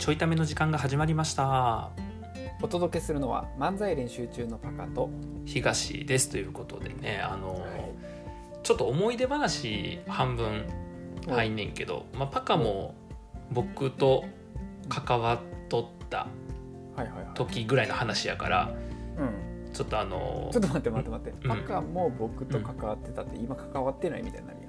[0.00, 1.90] ちょいための時間が始まりました。
[2.62, 5.10] お届けするのは漫才練習中のパカと
[5.44, 6.30] 東です。
[6.30, 7.70] ということでねあの、はい。
[8.62, 10.64] ちょっと思い出話半分
[11.28, 12.94] 入んねんけど、まあ、パカも
[13.52, 14.24] 僕と
[14.88, 16.26] 関わっとったは
[16.96, 17.26] いはいはい。
[17.34, 18.74] 時ぐらいの話やから
[19.18, 19.72] うん。
[19.74, 21.56] ちょっとあのちょっと待って待って待って、うん。
[21.62, 24.59] パカも僕と関わってたって今関わってないみたいになる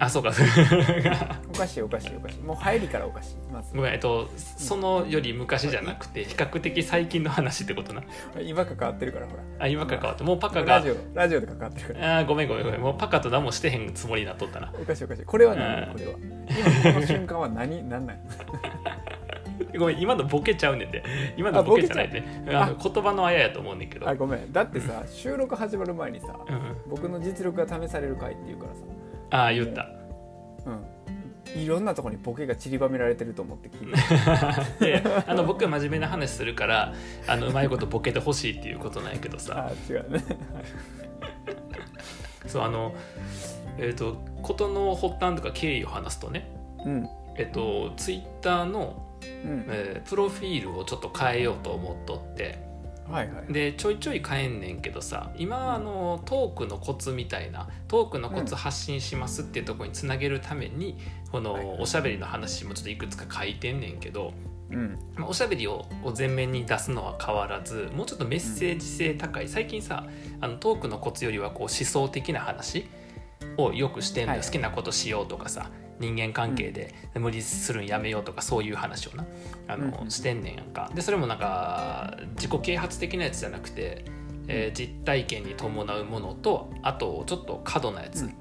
[0.00, 0.30] あそうか。
[1.52, 2.38] おかしいおかしいおかしい。
[2.40, 3.36] もう入りからおかしい。
[3.52, 3.74] まず。
[3.74, 8.02] ごめんえっとそのより昔じゃなくて比較的最近の話ってことな。
[8.42, 9.42] 今関わってるからほら。
[9.58, 12.18] あ今関わってもうパカがラジオラジオで関わってるから。
[12.18, 12.80] あーごめんごめんごめん。
[12.80, 14.72] もうパカと何もしてへんつもりになっとったな。
[14.80, 15.24] おかしいおかしい。
[15.24, 16.12] これは何うんこれは。
[16.82, 18.18] 今この瞬間は何 何なん？
[19.78, 21.04] ごめん今のボケちゃうねんで
[21.36, 22.22] 今のボケじゃないで。
[22.22, 24.08] 言葉のあややと思うねんけど。
[24.08, 24.50] あごめん。
[24.52, 26.76] だってさ収録始まる前にさうんうん。
[26.88, 28.80] 僕の実力が試される回っていうからさ
[29.30, 29.88] ああ言った。
[30.66, 31.60] うん。
[31.60, 35.02] いろんなところにボケが散りばめられてると思って聞いて。
[35.02, 36.94] であの僕は真面目な話するから
[37.26, 39.70] あのうまいことボケてほしいっていうことなんやけどさ。
[39.70, 40.24] あ違うね。
[42.46, 42.94] そうあの
[43.78, 46.50] えっ、と事の発端とか経緯を話すとね
[46.84, 47.08] うん。
[47.36, 49.66] えっ、とツイッターの、うん。
[49.68, 52.69] えープロフィールをちょっと変えようと思っとって
[53.10, 53.52] はいはい。
[53.52, 60.96] でちょいちょい変えんねんけどさ今あのトークのコツみたいなトークのコツ発信しますっていうところにつなげるために、
[61.32, 64.32] このおしゃべりの話もちょっといくつか書いてんねんけど、
[64.70, 64.98] うん。
[65.16, 69.48] まあおしゃべりを前面に出すのは変わらずもうちょっとメッセージ性高い。
[69.48, 70.06] 最近さ
[70.40, 72.86] あのトークのコツよりはこう思想的な話
[73.56, 74.46] をよくしてんだよ、はい。
[74.46, 75.70] 好きなことしようとかさ
[76.00, 79.26] 人間関係で無理するんやめようとかそういう話をな
[79.68, 80.90] あの、うんしてんねんやんか。
[80.94, 84.04] でそれもなんか自己啓発的なやつじゃなくて、
[84.48, 88.26] えー実体験に伴うものとあとちょっと過度なやつ、うん。
[88.26, 88.34] うん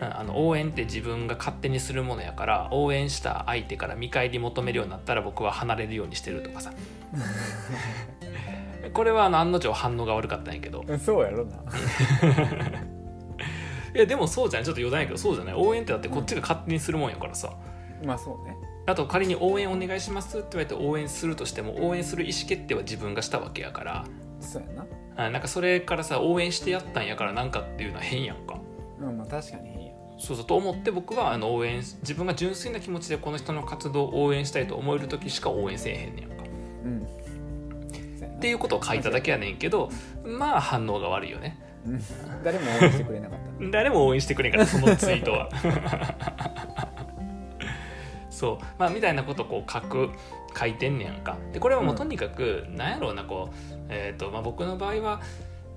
[0.00, 6.72] あの応援って自分が勝手にするものやから応援した相手から見返り求めるようになったら僕は離れるようにしてるとかさ。
[8.92, 10.84] これはあの案の定反応が悪かったんやけど。
[10.98, 11.62] そうやろな。
[13.94, 14.64] いやでもそうじゃない。
[14.64, 15.54] ちょっと余談やけどそうじゃない。
[15.54, 17.52] 応援ってだってこっちが勝手にするもんやからさ。
[18.04, 18.56] まあそうね。
[18.86, 24.04] あと仮に応援お願いしますって言われて応援するとしても応援する意思決定は自分がしたわけやから。
[24.40, 24.86] そうやな。
[25.16, 28.58] あなんかそれからさ応援してやったんやからなんかっていうのは変やんか。
[29.00, 29.92] うん、まあ確かに変や。
[30.18, 36.34] そうそうと思って僕はあの応援自分が純粋な気持ちでこの人の活動を応援したいと思える時しか応援せえへんねんか。
[36.84, 38.36] うん。
[38.36, 39.90] っていうことを書いただけやねんけど
[40.24, 41.56] まあ反応が悪いよね。
[41.66, 41.71] うん
[42.44, 43.70] 誰も応援してくれなかった。
[43.70, 45.48] 誰も応援してくれんからそのツイートは
[48.30, 50.10] そうまあみたいなことをこう書く
[50.58, 55.20] 書いてんねやんかでこれはもうとにかく、なんやろうなこうえっ、とまあ僕の場合は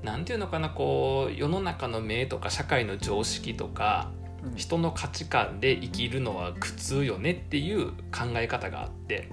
[0.04, 4.10] なんていうのかなこう世の中の目とか社会の常識とか
[4.44, 9.30] うん人の価値観で生きるのは苦痛よねっていう考え方があって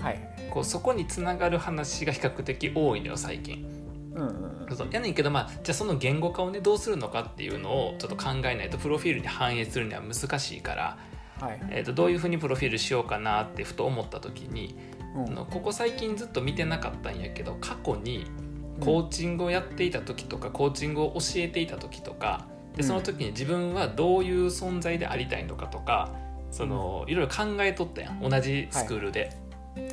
[0.00, 0.20] はい。
[0.50, 3.75] こうそこにつながる話が比較的多いのよ最近。
[4.16, 4.76] うんうんうん。
[4.76, 10.98] そうやねんけどまあじゃあその言語化をねどうするのかっていうのをちょっと考えないとプロフィールに反映するには難しいから、
[11.40, 11.60] はい。
[11.70, 14.76] えー、とどういうふうにプロフィールしようかなってふと思った時に、
[15.14, 15.26] うん。
[15.26, 18.26] あのここ最近ずっと見てなかったんやけど過去に
[18.80, 26.12] コーチングをやっていた時とか、コーチングを教えていた時とかでその時に自分はどういう存在でありたいのかとか
[26.50, 28.20] そのいろいろ考えとったやん。
[28.20, 29.36] 同じスクールで。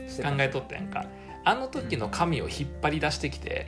[0.08, 0.32] してた。
[0.32, 1.06] 考えとったやんか。
[1.46, 3.68] あの時の紙を引っ張り出してきて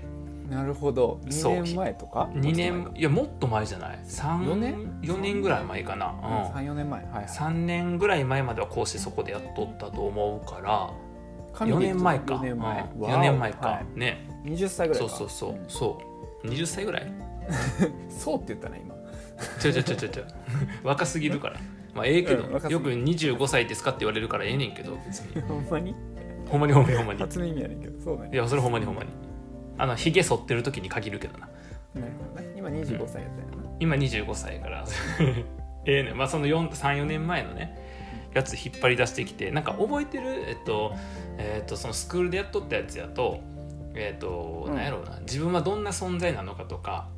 [0.49, 1.19] なるほど。
[1.29, 1.53] そう。
[1.57, 2.29] 2年前とか。
[2.33, 3.99] 2年いやもっと前じゃない？
[4.05, 4.99] 四4年？
[5.01, 6.55] 年4年ぐらい前かな、うん。
[6.55, 7.03] 3、4年前。
[7.03, 7.25] はいはい。
[7.25, 10.89] 3年ぐらい前まではこうしてそこでやっとったと思うから
[11.53, 12.35] 4神で言うと年前か。
[12.35, 12.89] 4年前。
[12.95, 13.01] うん。
[13.01, 13.11] わお。
[13.11, 13.99] 4年前か、はい。
[13.99, 14.29] ね。
[14.45, 15.09] 20歳ぐらいか。
[15.09, 15.65] そうそうそう、ん。
[15.67, 15.97] そ
[16.43, 16.47] う。
[16.47, 17.11] 20歳ぐらい？
[18.09, 18.95] そうって言ったね、今。
[19.59, 20.23] ちょちょちょちょちょ。
[20.83, 21.55] 若すぎるから。
[21.93, 25.41] まあええけど、うんよく25歳ですかって言われるからええねんけど別に。
[25.47, 25.95] ほんまに？
[26.49, 27.19] ほんまにほんまにほんまに。
[27.19, 28.29] 初耳やねんけど、そうね。
[28.33, 28.35] い。
[28.35, 29.09] やそれほんまにほんまに
[29.77, 31.47] あのひげ剃ってる時に限るけどな。
[31.93, 32.53] なるほどね。
[32.55, 33.75] 今25歳やったんやな。
[33.79, 34.85] 今25歳やから。
[35.85, 36.13] ええね。
[36.13, 40.31] まあその34年前のねやつ引っ張り出してきてなんか覚えてる？
[40.47, 40.93] えっと
[41.37, 43.39] えっとそのスクールでやっとったやつやと
[43.93, 44.75] えっとうん。
[44.75, 45.19] なんやろうな。
[45.21, 47.09] 自分はどんな存在なのかとか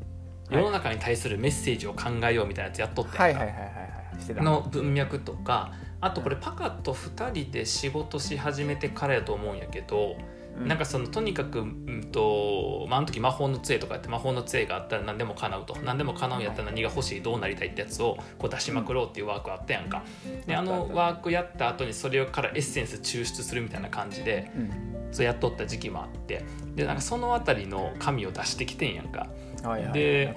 [0.49, 0.55] はい。
[0.55, 3.69] 世の中に対するメッセージを考えようみたいなやつやっとったはいはいはいはいは
[4.17, 4.21] い。
[4.21, 4.41] してた。
[4.41, 20.03] の文脈とかあとこれパカと2人で仕事し始めてからやと思うんやけど、うなんかそのとにかく、うんとまあ、あの時魔法の杖とかやって魔法の杖があったら何でも叶うと何でも叶うんやったら何が欲しいどうなりたいってやつをこう出しまくろうっていうワークあったやんか
[20.45, 24.97] であのワークやった後にそれからエッセンス抽出するみたいな感じでうん。
[25.11, 26.43] そうやっとった時期もあって
[26.75, 29.27] でなんかその辺りの紙を出してきてんやんか
[29.63, 29.93] はいはい。
[29.93, 30.35] で。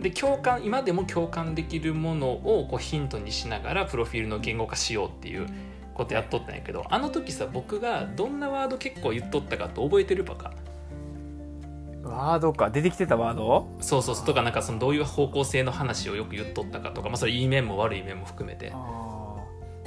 [0.00, 5.46] で共感今でも共感できるものをこうヒントにしながらプロフィールの言語化しようっていう
[6.00, 10.52] こことやっとったんやけどあの時さ僕がどんなワード結構言っとったかと覚えてるパか
[12.02, 12.70] ワードか。
[12.70, 13.68] 出てきてたワード？
[13.80, 14.26] そうそうそう。
[14.26, 18.72] とかなんかそのどういう方向性の話をよく言っとったかとか、まあ、それいい面も悪い面も含めて。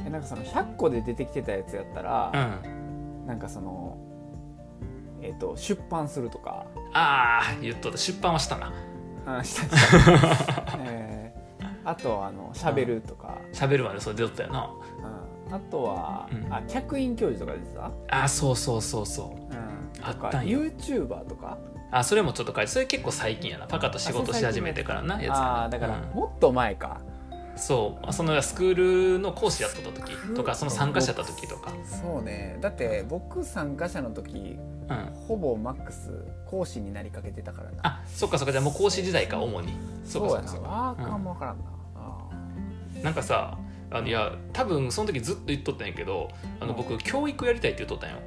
[0.06, 3.28] えなんかその100個で出てきてたやつやったらう、ん。
[3.28, 3.98] なんかその
[5.24, 6.68] えっ、と出版するとか。
[6.94, 7.98] ああ言っとった。
[7.98, 8.72] 出版はしたな。
[9.26, 11.90] あしたした、 えー。
[11.90, 14.72] あとはあの喋るとか、喋るまでそれ出とったよな。
[15.18, 15.23] うん
[15.54, 16.52] あとは、うん。
[16.52, 19.54] あ客員教授とか出てた、あーそうそうそうそう。
[19.54, 21.60] うん、あったんよ YouTuber とか？
[21.92, 23.68] あそれもちょっと書いてそれ結構最近やな。
[23.68, 25.36] パカと仕事し始めてからなやつやな。
[25.36, 26.18] ああーだから、うん。
[26.18, 27.02] もっと前か。
[27.56, 28.12] そう。
[28.12, 31.72] そのスクールの講師やった時とかその参加者やった時とか。
[31.86, 32.58] そうね。
[32.62, 34.58] だって僕参加者の時
[34.90, 35.14] うん。
[35.28, 36.10] ほぼマックス
[36.48, 37.78] 講師になりかけてたからな。
[37.84, 38.52] あそっかそっか。
[38.52, 39.78] じゃあもう講師時代か主に。
[40.04, 40.48] そうやな。
[40.48, 41.64] そうかワーカーもわからんな、
[41.96, 42.30] あ
[43.04, 43.56] なんかさ
[43.94, 46.30] あのいや多分その時ずっと言っとったんやけど
[46.60, 48.18] あの僕教育やりたいって言っとったんよ。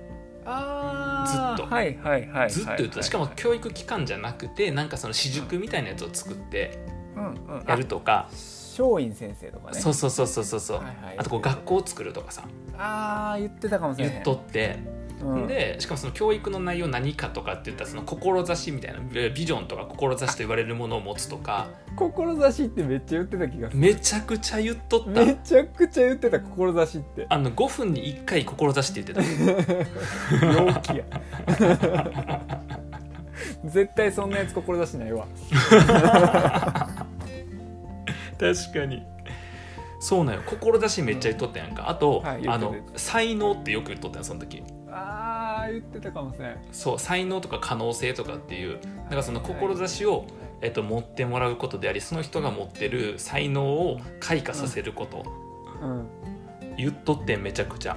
[0.47, 1.75] あずっと。
[1.75, 2.51] はいはいはい。
[2.51, 3.03] ずっと言ってた。
[3.03, 6.79] しかも教育機関じゃなくてなんかその私塾みたいなやつを作って
[7.17, 7.25] うん。
[7.25, 7.31] う
[7.63, 9.81] んやるとか、松陰先生とかね。
[9.81, 11.19] そうそうそうそうそうそう、はいはい。
[11.19, 12.45] あとこう学校を作るとかさ。
[12.79, 14.79] ああ言ってたかもしれない言っとって、
[15.23, 23.81] うん、でしかもその教育の内容何かとかって言ったらその志みたいなビビジョンとか志と言われるものを持つとか志ってめっちゃ言ってた気がする。
[23.81, 25.11] めちゃくちゃ言っとった。
[25.25, 27.27] めちゃくちゃ言ってた志って。
[27.29, 29.35] あの5分に1回志って言って
[30.41, 30.45] た。
[30.47, 31.05] 陽気や。
[33.65, 35.27] 絶対そんなやつ志ないわ。
[38.39, 39.03] 確かに。
[39.99, 40.43] そうなんよ。
[40.47, 41.89] 志めっちゃ言っとったやんか。
[41.89, 44.63] あと、はい言あの才能ってよく言っとったよその時
[44.97, 50.27] ああ言ってたかもしれないそう才能とか可能性とかっていうなんかその志を、
[50.63, 55.25] えっと、持ってもらうことでありその人が持ってる才能を開花させること、
[55.83, 56.09] うん。
[56.77, 57.97] 言っとってんめちゃくちゃ。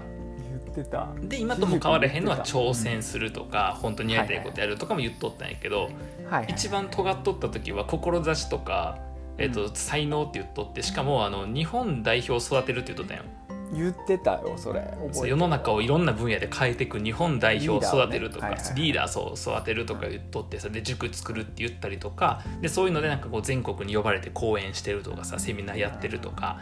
[0.66, 1.10] 言ってた。
[1.22, 5.94] で今とも変わらへんのは挑戦するとか、本当にやりたいことやるとかも言っとったんやけど、はい
[6.30, 6.45] はい。
[6.50, 9.00] 一番尖っとった時は志とか、
[9.38, 13.24] えっと才能って言っとってしかもあの日本代表を育てるって言っとったんよ
[13.71, 14.94] 言ってたよそれ。
[15.25, 26.60] 世の中をいろんな分野で変えていく日本代表を育てるとかリーダーを育てるとか言っとってさで塾作るって言ったりとかでそういうのでなんかこう全国に呼ばれて講演してるとかさセミナーやってるとか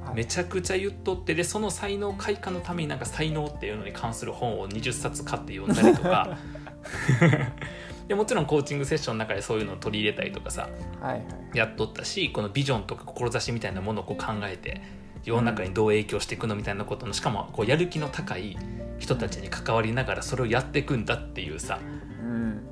[0.00, 0.16] はい。
[0.16, 6.38] めちゃくちゃ言っとってでその才能開花のためになんか才能っていうのに関する本を20冊買って読んだりとか。
[8.06, 10.68] でもちろんコーチングセッションの中でそういうのを取り入れたりとかさ
[11.00, 11.24] はいはい。
[11.54, 14.80] やっとったしこのビジョンとか志みたいなものをこう考えて
[15.26, 18.56] 世の中にどう影響していくのみたいなことのしかもこうやる気の高い
[18.98, 21.80] 人たちに関わりながらそれをやっていくんだっていうさ。
[22.22, 22.62] うん。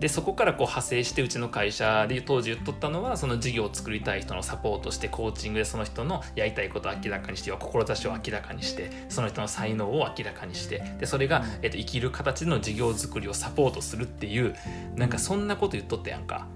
[0.00, 14.56] でそこからこう派生してうちの会社で当時言っとったのはその事業を作りたい人のサポートしてコーチングでその人のやりたいことを明らかにして志を明らかにしてその人の才能を明らかにしてでそれが、えっと、生きる形での事業作りをサポートするっていう
[14.96, 16.48] なんかそんなこと言っとったやんか、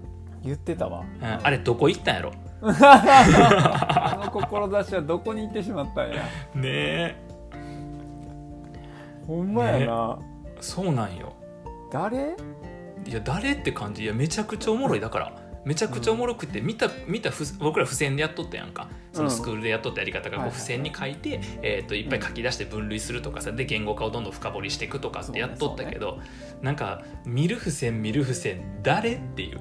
[0.43, 1.47] 言ってたわ、うん。
[1.47, 2.33] あれどこ行ったんやろ？
[4.41, 6.23] 志はどこに行ってしまったんや。
[6.55, 7.17] ねえ。
[9.27, 10.19] ほんまやな、
[10.61, 11.33] そうなんよ。
[11.91, 12.37] 誰？
[13.06, 14.05] いや誰って感じ。
[14.05, 15.00] いやめちゃくちゃおもろい。
[15.00, 15.33] だから
[15.67, 18.89] めちゃくちゃおもろくて見た見たふ僕ら付箋でやっとったやんか。
[19.13, 26.21] そのスクールでやっとったやり方が付箋に書いて、えー、といっぱい書き出して分類するとかさで言語化をどんどん深掘りしていくとかってやっとったけど、
[26.62, 29.61] なんか見る付箋見る付箋誰っていう。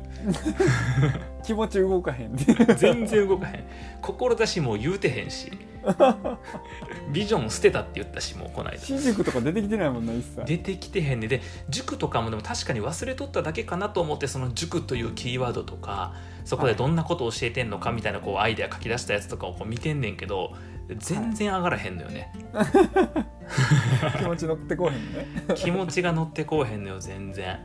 [1.43, 2.43] 気持ち動かへんで
[2.75, 3.63] 全然動かへん。
[4.01, 5.51] 志も言うてへんし
[7.11, 8.79] ビジョン捨てたって言ったしもうこの間。
[8.79, 10.45] 新宿とか出てきてないもんな一切。
[10.45, 11.27] 出てきてへんね。
[11.27, 16.13] で塾とかもでも確かに忘れとっただけかなと思ってその塾というキーワードとか
[16.43, 20.53] そこでどんなことを教えてんのかみたいなこうアイデア書き出したやつとかをこう見てんねんけど
[20.97, 22.31] 全然上がらへんのよね、
[24.19, 25.25] 気持ち乗ってこうへんね。
[25.55, 27.57] 気持ちが乗ってこうへんのよ全然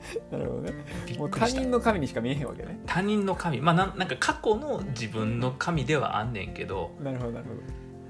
[0.30, 0.72] なるほどね。
[1.18, 2.80] もう他人の神にしか見えへんわけね。
[2.86, 3.60] 他人の神。
[3.60, 7.50] まあなんなんか過去の自分の神ではあんねんけどなるほどなるほ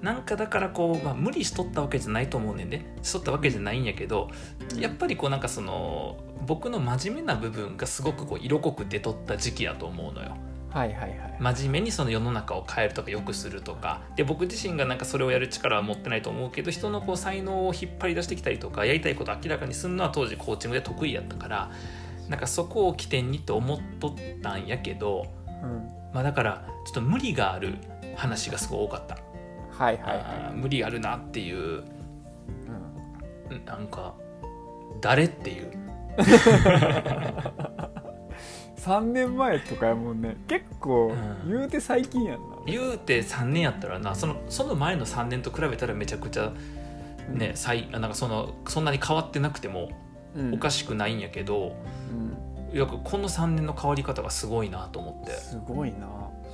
[0.02, 2.84] なんかだからこう、まあ、無理しとったわけじゃないと思うねんで。
[3.02, 4.30] しとったわけじゃないんやけど
[4.78, 6.16] やっぱりこうなんかその
[6.46, 10.36] 僕の真面目な部分がすごくこう色濃く出とった時期やと思うのよ。
[10.72, 11.36] どはいはいはい。
[11.38, 14.02] 真面目にその世の中を変えるとか良くするとか。
[14.16, 21.70] で僕自身がなんかそれをやる力は持ってないと思うけど人のこう才能を引っ張り出してきたりとかやりたいことを明らかにするのは当時コーチングで得意やったから
[22.28, 25.26] なんかそこを起点にと思っとったんやけど、
[25.62, 25.88] うん。
[26.14, 27.74] まあ、だからちょっと無理がある
[28.14, 29.18] 話がすごい多かった、
[29.72, 31.82] はいはいはあー無理あるなっていうい、
[33.50, 33.64] うん。
[33.64, 34.14] なんか
[35.00, 35.72] 誰っていう
[38.84, 40.36] 3年前とかやもんね。
[40.48, 41.50] 結構うん。
[41.50, 46.52] 言うて最近やんな、言うて3年やったらなそのその前の3年と比べたらめちゃくちゃ
[47.28, 49.90] ね、最なんかそのそんなに変わってなくても
[50.34, 50.54] うん。
[50.54, 51.76] おかしくないんやけど、
[52.10, 52.76] うん。
[52.76, 55.32] いやこの3年の変わり方がすごいなと思って。
[55.32, 56.06] すごいな。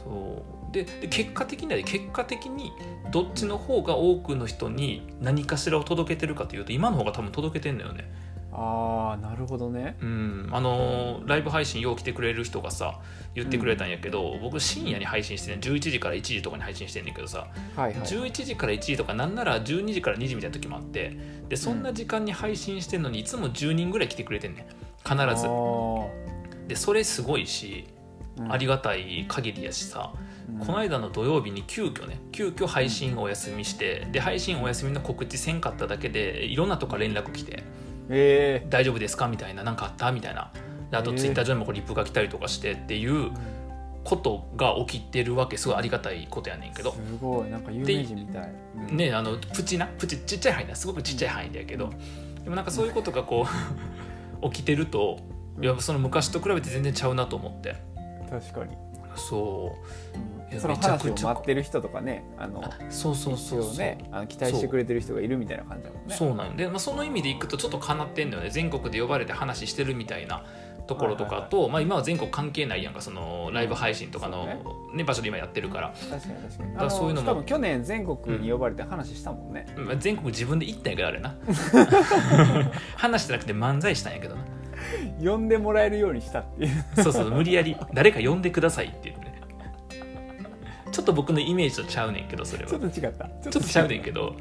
[0.03, 0.73] そう。
[0.73, 2.73] でで結果的には結果的に
[3.11, 8.11] どっちの方が多くの人に何かしらを届けてるかというと今の方が多分届けてんだよね
[8.59, 9.99] あーなるほどね。
[10.01, 10.49] うん。
[10.51, 13.01] あのーライブ配信よう来てくれる人がさ
[13.35, 18.01] 言ってくれたんやけど、僕深夜に配信してね11時から1時とかに配信してんねんけどさ、はいはい。
[18.01, 21.17] 11時から1時とかなんなら12時から2時みたいな時もあって
[21.51, 24.65] でそんな時間に配信してんのにいつも10人ぐらい来てくれてんねん。
[25.05, 25.47] 必ず。
[26.69, 27.87] でそれすごいし
[28.39, 28.53] うん。
[28.53, 30.13] ありがたい限りやしさ、
[30.49, 30.67] うん。
[30.67, 37.63] この間の土曜日に急遽ね急遽配信お休みしてで配信お休みの告知せんかっただけでいろんなとこ連絡来て
[38.09, 40.51] え「大丈夫ですか?」みたいな「何かあった?」みたいな。
[40.91, 43.33] であとツイッター上にもこうリップが来たりとかしてっていう
[44.05, 46.93] ことが起きてるわけすごいありがたいことやねんけど。
[46.93, 47.51] すごい。
[47.51, 48.53] なんか有名人みたい。
[48.91, 51.91] うんねあのプチなプチちっちゃい範囲だすごくちっちゃい範囲だけど。
[52.45, 53.47] でもなんかそういうことがこ
[54.43, 55.19] う 起きてると
[55.61, 57.75] いやその昔と比べて全然ちゃうなと思って。
[58.31, 58.77] 確かに
[59.17, 60.55] そう。
[60.55, 63.77] めちゃく待ってる人とかねあのあそうそうそうそう。
[63.77, 66.15] ねあの期待してくれてる人がいるみたいな感じだもんね。
[66.15, 66.35] そう。
[66.35, 68.51] なんよで、まあ、その意味でいくとちょっとかなってんのよね。
[68.51, 70.45] 全国で呼ばれて話してるみたいな
[70.87, 75.05] ところとかと、まあ、今は全国関係ないやんかそのライブ配信とかの、そうね。
[75.05, 76.77] 場所で今やってるから、確かに確かに。
[76.77, 81.35] だそういうのもしかも去年全国に呼ばれて話したもんね、まあ全国自分で行ったんやけどあれな。
[82.97, 84.43] 話してなくて漫才したんやけどな
[85.23, 86.85] 呼んでもらえるようにしたっていう。
[87.03, 89.43] そうそう無理やり誰か呼んでくださいっていうね。
[90.93, 92.71] ちょっと僕のイメージとちゃうねんけどそれは。
[92.71, 93.25] ちょっと違った。
[93.25, 94.37] ちちょっとちゃうねんけど。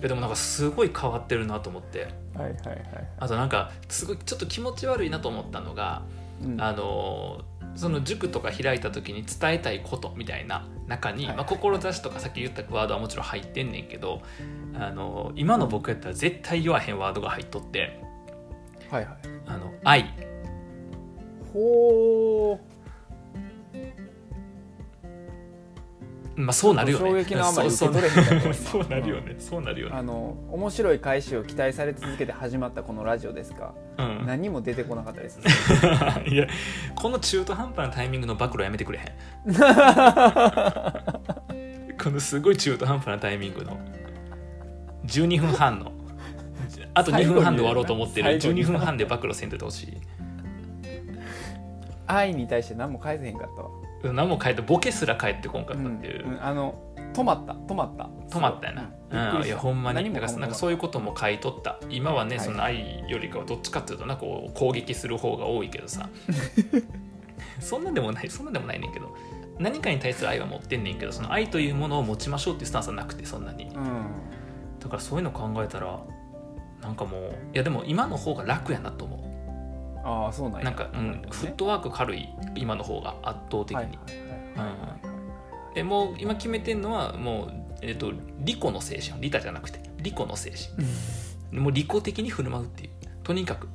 [0.00, 2.08] いやでもなんかすごい変わってるなと思って。
[2.34, 2.78] はいはいはい
[3.18, 6.02] あとなんかすごいちょっと気持ち悪いなと思ったのが
[6.42, 6.60] うん。
[6.60, 7.42] あの
[7.76, 14.22] その塾とか開いた時に伝えたいことみたいな中に、はいまあ、志とかさっき言ったワードはもちろん入ってんねんけど
[14.74, 18.00] あの今の僕やったら絶対言わへんワードが入っとって。
[18.90, 19.16] はいはい
[19.50, 20.06] 「あの愛。
[21.52, 22.58] ほー」
[26.36, 27.10] まあそうなるよね。
[27.10, 29.36] 衝撃のあまりそう受け取れへんかったそうそうなるよね。
[29.38, 29.96] そうなるよね。
[29.96, 34.26] あの面白い開始を期待され続けて始まったこのラジオですがうん。
[34.26, 35.40] 何も出てこなかったです。
[36.26, 36.46] いや
[36.94, 39.06] この中途半端なタイミングの暴露やめてくれへん。
[42.02, 43.76] このすごい中途半端なタイミングの。
[45.06, 45.92] 12分半の
[46.94, 48.40] あと2分半で終わろうと思ってる。
[48.40, 49.98] 最後に12分半で暴露せんといてほしい。
[52.06, 53.70] 愛に対して何も返せへんかったわ。
[54.14, 58.04] 何も変えてボケすら返ってこんかったっていう、うんうんあの止まった止まった。
[58.36, 58.74] 止まったよ
[59.10, 59.42] な、う。
[59.42, 59.96] ん、いやほんまに。
[59.96, 61.80] 何もだからなんかそういうことも買い取った。
[61.88, 62.44] 今はね、はい。
[62.44, 66.08] その愛よりかはどっちかっていうとなこう攻撃する方が多いけどさ。
[67.58, 69.12] そんなんでもないそんなんでもないねんけど。
[69.58, 73.64] 何かに対する愛は持ってんねんけどその愛というものを持ちましょうっていうスタンスはなくてそんなに。
[73.64, 73.72] うん。
[74.78, 75.98] だからそういうの考えたら
[76.82, 79.30] なんかもういやでも今の方が楽やなと思
[80.04, 83.90] ああそうなんなんか、うん、フットワーク軽い今の方が圧倒的に、はいはい
[84.56, 85.10] はいはい。
[85.76, 89.20] えもう今決めてんのはもう、えっと利己の精神。
[89.20, 91.60] 利他じゃなくて利己の精神。
[91.60, 92.90] もう利己的に振る舞うっていう。
[93.22, 93.68] とにかく。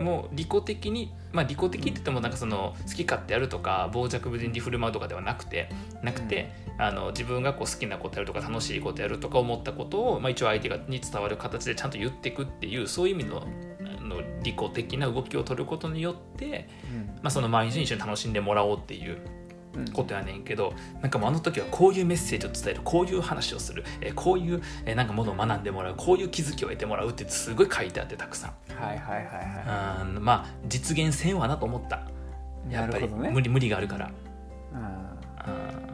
[0.00, 5.68] もう利己的にまあ利己的って言ってもなんかその好き勝手やるとか傍若無人に振る舞うとかではなくて
[6.02, 13.46] なくて、あの自分がこう好きなことやるとか楽しいことやるとか思ったことを、まあ、一応相手がに伝わる形でちゃんと言っていくっていうそういう意味の
[13.84, 16.68] あの利己的な動きを取ることによって、
[17.22, 19.18] まあ、その毎日に一緒に楽しんでもらおうっていう
[19.74, 19.80] うん。
[19.80, 28.50] うんことやねんけどなんかもうあの時はこういうメッセージを伝えるこういう話をする、えーこういう、えーなんかものを学んでもらうこういう気づきを得てもらうってすごい書いてあってたくさん。
[28.72, 32.08] はいはいはいはうんまあ実現せんわなと思った。
[32.68, 33.02] いやっぱり。
[33.02, 33.30] なるほどね。
[33.30, 34.10] 無理無理があるから。
[34.74, 34.80] うん。
[34.80, 35.14] は
[35.48, 35.93] うん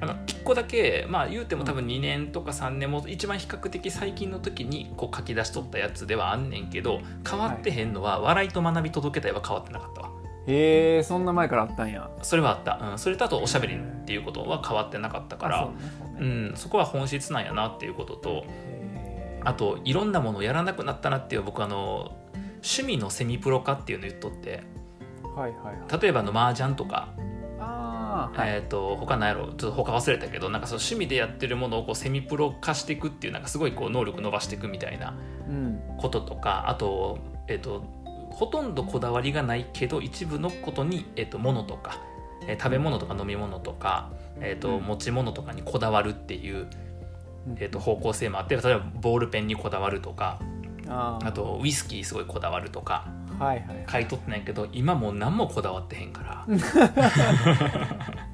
[0.00, 10.10] あの1個だけまあ言うても多分2年とか3年も一番比較的最近の時にこう書き出しとったやつではあんねんけど変わってへんのは「笑いと学び届けたい」は変わってなかったわ。
[10.46, 12.08] へえそんな前からあったんや。
[12.22, 15.68] それはあった、うん、それとあとおしゃべりっていうことは変わってなかったから
[16.18, 22.16] うん、そこは本質なんやなっていうこととへあといろんなものをやらなくなったなっていう僕あの
[22.56, 24.62] 趣味のセミプロ化っていうの言っとって。
[25.22, 26.00] ーはいはいはい。
[26.00, 27.08] 例えばあの麻雀とか、
[28.18, 28.48] はい。
[28.48, 35.14] えー、と他なんやろちょっと他忘れたけどなんかその趣味でやってるものをこうセミプロ化していくっていうなんかすごいこう能力伸ばしていくみたいな
[35.48, 35.80] うん。
[35.98, 37.80] こととかあと,、えー、と
[38.30, 42.00] ほとんどこだわりがないけど一部のことに、えー、と物とか、
[42.46, 44.10] えー食べ物とか飲み物とか、
[44.40, 44.82] えー、とうん。
[44.84, 46.66] 持ち物とかにこだわるっていう、
[47.46, 47.56] うん。
[47.58, 50.40] えー、と方向性もあって例えばボールペンにこだわるとか
[50.88, 53.08] あとウイスキーすごいこだわるとか
[53.86, 56.46] 買い取ってないけど、今もう何もこだわってへんから。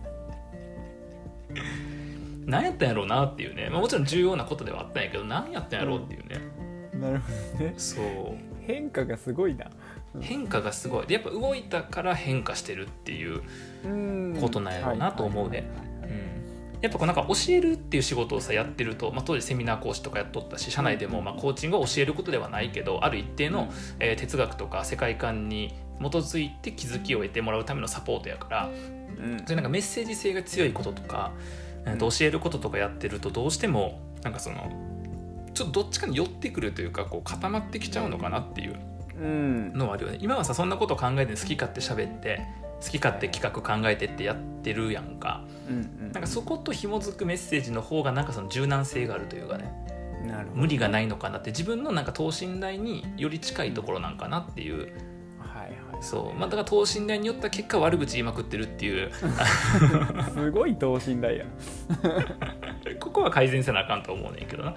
[2.47, 6.41] 何やったんやろうなっていうね、まあ、もちろん重要なことではあったんやけど何やったんやろうっていうね、
[6.93, 7.75] うん、なるほどね。
[7.77, 8.05] そう。
[8.67, 9.71] 変化がすごいな、
[10.15, 11.07] うん、変化がすごい。
[11.07, 13.43] でやっぱ動いたから変化してるっていう
[14.41, 15.94] ことなんやろうなと思うね、はいはい。
[16.85, 29.39] やっぱこうなんか教えるっていう仕事をさやってると、まあ、当時セミナー講師とかやっとったし社内でもまあコーチングを教えることではないけどある一定の、えー哲学とか世界観に基づいて気づきを得てもらうためのサポートやからうん。
[29.39, 31.33] そういうなんかメッセージ性が強いこととか、
[31.87, 34.71] えーと教えることとかやってるとどうしてもなんかその
[35.55, 38.77] ちょっとどっちかに寄ってくるというかこう固まってきちゃうのかなっていう
[39.19, 39.73] うん。
[39.73, 40.19] のはあるよね。
[40.21, 42.43] 今はさそんなこと考えて好き勝手喋って
[42.85, 45.45] 好き勝手企画考えてってやってるやんか。
[45.69, 45.79] うんう
[46.11, 46.13] ん。
[46.13, 49.73] なんかそこと紐づくメッセージの方がなんかその柔軟性があるというかね。
[50.55, 51.51] 無理がないのかなって。
[51.51, 54.93] 自分のなんか等身大により近いところなんかなっていう。
[56.01, 56.39] そう。
[56.39, 59.11] まあだから等身大によった結果悪口言いまくってるっていう。
[60.35, 61.45] すごい等身大や
[63.01, 64.73] ここは改善せなあかんと思うねんけどな。
[64.73, 64.77] こ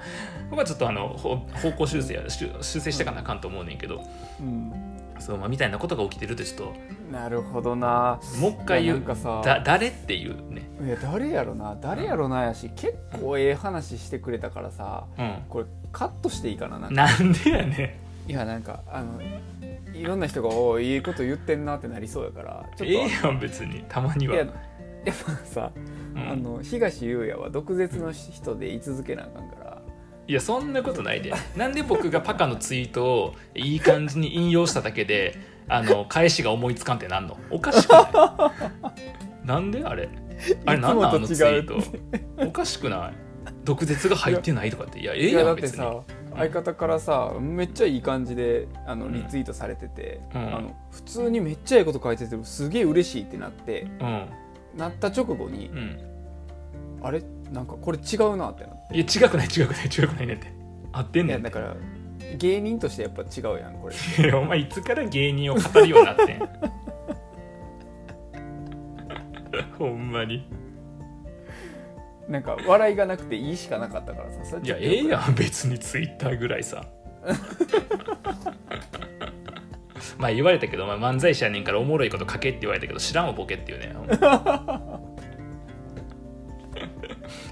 [0.51, 4.03] こはちょっとあのほ方向修正や修修正してかなあかんと思うねんけど。
[4.39, 4.96] うん
[5.27, 6.73] そう、まあ、みたいなことが起きてるとちょっと。
[7.11, 8.17] なるほどな。
[8.39, 9.01] もう一回言う。
[9.01, 9.41] かさ。
[9.43, 10.69] だ誰っていうね。
[10.81, 11.77] いや誰やろな。
[11.81, 15.43] 誰やろなやし結構ええ話してくれたからさうん。
[15.49, 16.95] これカットしていいかななんか。
[16.95, 19.21] なんでやねいやなんかあの
[19.93, 22.85] いろんな人が「おいいいこと言ってんな」ってなりそうやからちょっと。
[22.85, 23.83] んええやん別に。
[23.89, 24.35] たまには。
[24.35, 25.71] いややっぱさ、
[26.15, 26.29] うん。
[26.29, 29.56] あの東優也は毒舌の人で居続けなあかんから
[30.27, 31.33] いやそんなことないで。
[31.55, 35.37] なんで僕がパカのツイートをいい感じに引用しただけで
[35.69, 37.37] あの返しが思いつかんってなんの？
[37.49, 38.53] おかしくな
[39.43, 39.47] い？
[39.47, 40.09] なんであれ？
[40.65, 41.77] あれなんなんあのツイート？
[42.45, 43.13] おかしくない？
[43.63, 44.99] 毒舌が入ってないとかって？
[44.99, 49.13] いやええいややん別にだってさ相方からさめっちゃいい感じであのうん。
[49.13, 50.55] リツイートされてて、うん。
[50.55, 54.27] あの普通にめっちゃいいこと書いててすげえ嬉しいってなってうん。
[54.75, 55.99] なった直後に、うん。
[57.01, 57.23] あれ？
[57.51, 60.47] なんかこれ違うなってなっていや違くない違くない違くないねって。
[60.93, 61.49] 合ってんねんて。
[61.49, 61.75] いやだから
[62.37, 63.95] 芸人としてやっぱ違うやんこれ。
[64.25, 66.39] いやお前いつから芸人を語るようになってん？
[69.77, 70.47] ほんまに。
[72.27, 76.83] なんか笑いがなくていいしかなかったからさそれいやちょっとよくええやん別にツイッターぐらいさ。
[80.17, 83.93] まあ言われたけど、まあ、漫才師やねんからおもろいこと書けって言われたけど知らんわボケっていうね。
[84.19, 84.96] ま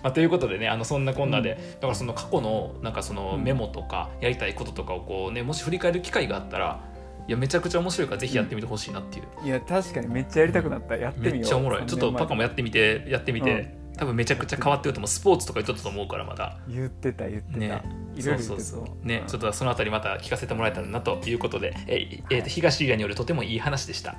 [0.05, 3.43] あ、ということでねあのそんなこんなで、だからその過去のなんかそのうん。
[3.43, 6.79] メモとかやりたいこととかをこうねもし振り返る機会があったら
[7.27, 10.95] いやめちゃくちゃ面白いからぜひやってみてほしいなっていう、いや確かにめっちゃやりたくなった。
[10.95, 11.35] やってみよう。
[11.37, 11.85] めっちゃおもろい。
[11.85, 15.07] ちょっとパカもやってみてやってみて、多分めちゃくちゃ変わってると思う。
[15.07, 16.59] スポーツとか言っとったと思うからまだ。
[16.67, 17.83] 言ってた言ってた、ね。
[18.19, 19.07] そうそうそう。
[19.07, 24.15] ね、ちょっとそのあたりまた聞かせてもらえたらなということで、ええーと東伊賀によるとてもいい話でした。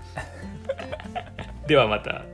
[1.69, 2.25] ではまた